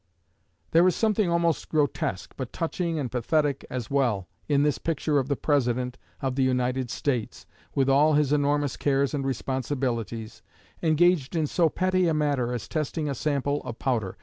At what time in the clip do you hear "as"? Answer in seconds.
3.69-3.91, 12.51-12.67